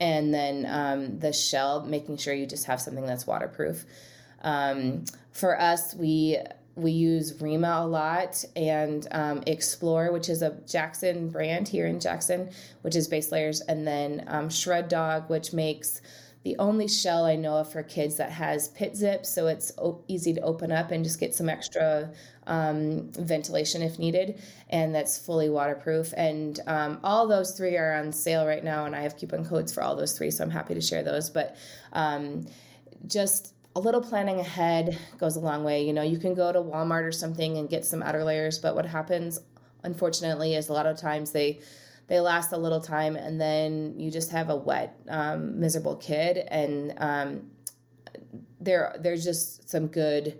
[0.00, 3.84] and then um, the shell, making sure you just have something that's waterproof.
[4.42, 6.38] Um, for us, we
[6.74, 12.00] we use Reima a lot and um, Iksplor, which is a Jackson brand here in
[12.00, 12.50] Jackson,
[12.80, 16.00] which is base layers, and then um, Shred Dog, which makes
[16.44, 20.02] the only shell I know of for kids that has pit zip, so it's o-
[20.08, 22.10] easy to open up and just get some extra
[22.48, 26.12] um, ventilation if needed, and that's fully waterproof.
[26.16, 29.72] And um, all those three are on sale right now, and I have coupon codes
[29.72, 31.30] for all those three, so I'm happy to share those.
[31.30, 31.56] But
[31.92, 32.46] um,
[33.06, 35.86] just a little planning ahead goes a long way.
[35.86, 38.74] You know, you can go to Walmart or something and get some outer layers, but
[38.74, 39.38] what happens,
[39.84, 41.60] unfortunately, is a lot of times they
[42.08, 46.36] they last a little time and then you just have a wet, um, miserable kid.
[46.48, 47.50] And um,
[48.60, 50.38] there there's just some good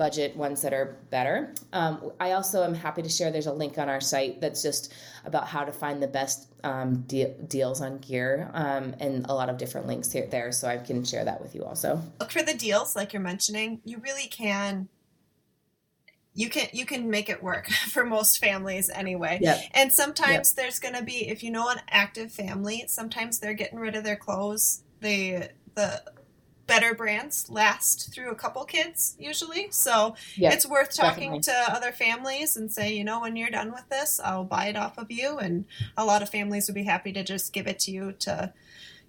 [0.00, 1.52] budget ones that are better.
[1.74, 4.94] Um, I also am happy to share there's a link on our site that's just
[5.26, 9.50] about how to find the best um, de- deals on gear um, and a lot
[9.50, 10.52] of different links here there.
[10.52, 12.00] So I can share that with you also.
[12.18, 13.82] Look for the deals, like you're mentioning.
[13.84, 14.88] You really can.
[16.34, 19.38] You can you can make it work for most families anyway.
[19.42, 19.60] Yep.
[19.72, 20.56] And sometimes Yep.
[20.64, 24.04] there's going to be if you know an active family, sometimes they're getting rid of
[24.04, 24.82] their clothes.
[25.00, 26.02] the the
[26.66, 29.66] better brands last through a couple kids usually.
[29.72, 31.40] So Yeah, it's worth talking definitely.
[31.42, 34.76] to other families and say, you know, when you're done with this, I'll buy it
[34.76, 35.36] off of you.
[35.38, 35.64] And
[35.96, 38.52] a lot of families would be happy to just give it to you to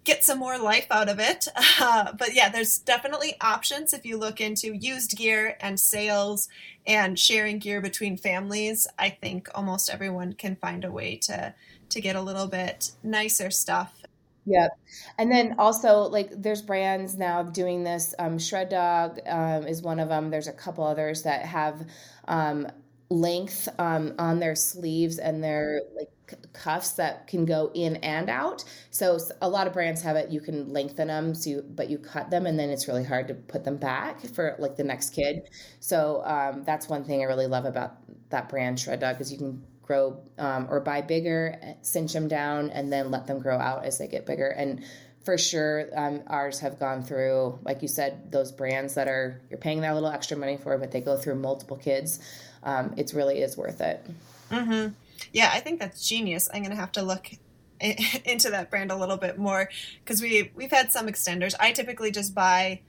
[0.03, 1.47] get some more life out of it.
[1.79, 6.47] Uh, but yeah, there's definitely options if you look into used gear and sales
[6.85, 8.87] and sharing gear between families.
[8.99, 11.55] I think almost everyone can find a way to
[11.89, 14.01] to get a little bit nicer stuff.
[14.45, 14.71] Yep.
[15.17, 18.15] And then also, like, there's brands now doing this.
[18.17, 20.29] Um, Shred Dog um, is one of them.
[20.29, 21.85] There's a couple others that have
[22.27, 22.67] um,
[23.11, 26.09] length um, on their sleeves and their like
[26.53, 28.63] cuffs that can go in and out.
[28.89, 30.31] So a lot of brands have it.
[30.31, 33.27] You can lengthen them, so you, but you cut them, and then it's really hard
[33.27, 35.49] to put them back for like the next kid.
[35.81, 37.97] So um, that's one thing I really love about
[38.29, 42.69] that brand Shred Dog is you can grow um, or buy bigger, cinch them down,
[42.69, 44.47] and then let them grow out as they get bigger.
[44.47, 44.85] And
[45.23, 49.59] for sure, um, ours have gone through, like you said, those brands that are you're
[49.59, 52.19] paying that little extra money for, but they go through multiple kids.
[52.63, 54.05] Um, it really is worth it.
[54.49, 54.87] hmm
[55.33, 56.49] Yeah, I think that's genius.
[56.53, 57.29] I'm gonna have to look
[57.79, 59.69] into that brand a little bit more
[60.03, 61.53] because we we've had some extenders.
[61.59, 62.81] I typically just buy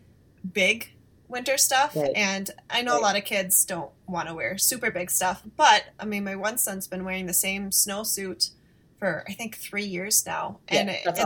[0.53, 0.91] big
[1.29, 2.13] winter stuff, Right.
[2.15, 5.43] and I know a lot of kids don't want to wear super big stuff.
[5.57, 8.51] But I mean, my one son's been wearing the same snowsuit
[9.03, 11.19] for I think three years now, and Yeah, it- that's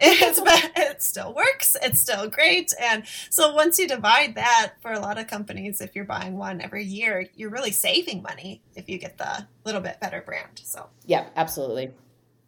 [0.00, 0.48] it's awesome.
[0.76, 1.76] it's it still works.
[1.82, 2.72] It's still great.
[2.80, 6.60] And so once you divide that for a lot of companies, if you're buying one
[6.60, 10.60] every year, you're really saving money if you get the little bit better brand.
[10.62, 11.90] So, Yeah, absolutely.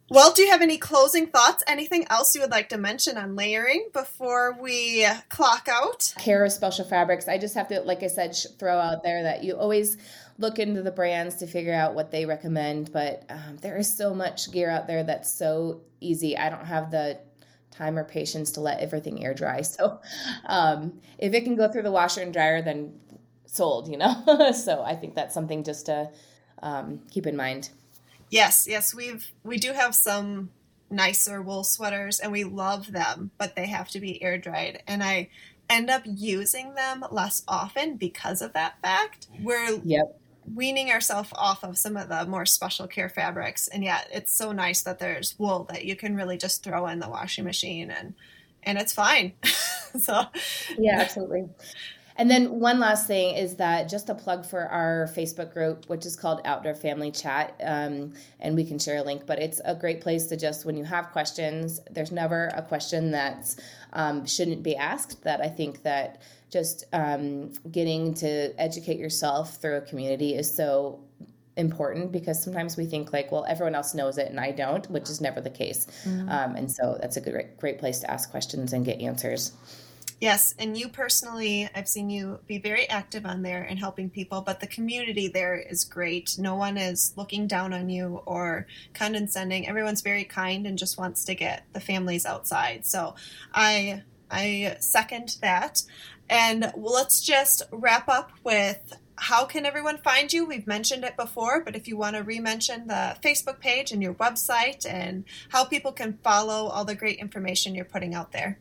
[0.09, 1.63] well, do you have any closing thoughts?
[1.67, 6.13] Anything else you would like to mention on layering before we clock out?
[6.19, 7.27] Care of Special Fabrics.
[7.27, 9.97] I just have to, like I said, throw out there that you always
[10.41, 12.91] look into the brands to figure out what they recommend.
[12.91, 16.37] But um, there is so much gear out there that's so easy.
[16.37, 17.19] I don't have the
[17.71, 19.61] time or patience to let everything air dry.
[19.71, 19.99] So
[20.45, 22.99] um, if it can go through the washer and dryer, then
[23.45, 24.51] sold, you know?
[24.53, 26.11] so I think that's something just to
[26.61, 27.69] um, keep in mind.
[28.29, 30.51] Yes, yes, we've we do have some
[30.89, 34.83] nicer wool sweaters and we love them, but they have to be air dried.
[34.87, 35.29] And I
[35.69, 39.27] end up using them less often because of that fact.
[39.41, 40.20] We're yep.
[40.53, 44.51] Weaning ourselves off of some of the more special care fabrics, and yet it's so
[44.51, 48.13] nice that there's wool that you can really just throw in the washing machine and
[48.63, 49.33] and it's fine.
[49.99, 50.23] so
[50.77, 51.49] yeah, absolutely.
[52.17, 56.05] And then one last thing is that just a plug for our Facebook group, which
[56.05, 59.25] is called Outdoor Family Chat, um, and we can share a link.
[59.25, 61.79] But it's a great place to just when you have questions.
[61.89, 63.55] There's never a question that
[63.93, 65.23] um, shouldn't be asked.
[65.23, 70.99] That I think that just um, getting to educate yourself through a community is so
[71.57, 75.09] important because sometimes we think like well everyone else knows it and i don't which
[75.09, 76.29] is never the case mm-hmm.
[76.29, 79.51] um, and so that's a great, great place to ask questions and get answers
[80.21, 84.41] Yes, and you personally, I've seen you be very active on there and helping people,
[84.41, 86.35] but the community there is great.
[86.37, 89.67] No one is looking down on you or condescending.
[89.67, 92.85] Everyone's very kind and just wants to get the families outside.
[92.85, 93.15] So
[93.51, 95.81] I I second that.
[96.29, 100.45] And let's just wrap up with how can everyone find you?
[100.45, 104.13] We've mentioned it before, but if you want to re-mention the Facebook page and your
[104.13, 108.59] website and how people can follow all the great information you're putting out there.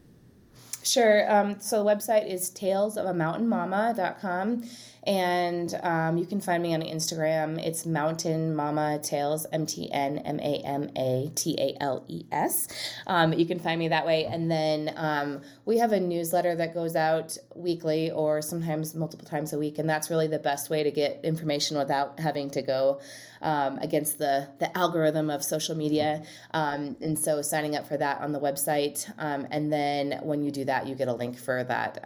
[0.82, 1.30] Sure.
[1.32, 4.64] Um, so the website is talesofamamountainmama.com.
[5.06, 7.58] And um, you can find me on Instagram.
[7.64, 12.24] It's Mountain Mama Tales, M T N M A M A T A L E
[12.30, 12.68] S.
[13.06, 14.26] Um, you can find me that way.
[14.26, 19.52] And then um, we have a newsletter that goes out weekly or sometimes multiple times
[19.52, 19.78] a week.
[19.78, 23.00] And that's really the best way to get information without having to go
[23.42, 26.22] um, against the, the algorithm of social media.
[26.52, 29.10] Um, and so signing up for that on the website.
[29.18, 32.04] Um, and then when you do that, you get a link for that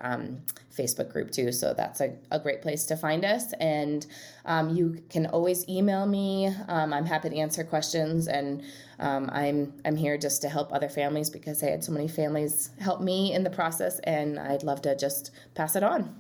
[0.77, 1.53] Facebook group too.
[1.53, 3.53] So that's a, a great place to find us.
[3.55, 4.07] And
[4.45, 6.49] um, you can always email me.
[6.69, 8.29] Um, I'm happy to answer questions.
[8.29, 8.63] And
[8.99, 13.01] I'm, I'm here just to help other families because I had so many families help
[13.01, 13.99] me in the process.
[14.01, 16.15] And I'd love to just pass it on.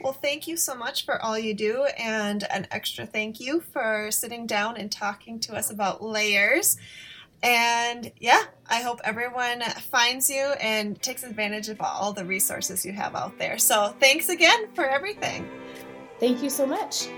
[0.00, 4.12] Well, thank you so much for all you do, and an extra thank you for
[4.12, 6.76] sitting down and talking to us about layers.
[7.42, 12.92] And yeah, I hope everyone finds you and takes advantage of all the resources you
[12.92, 13.58] have out there.
[13.58, 15.48] So thanks again for everything.
[16.18, 17.08] Thank you so much.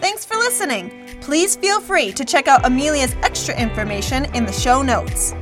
[0.00, 1.18] Thanks for listening.
[1.20, 5.34] Please feel free to check out Amelia's extra information in the show notes.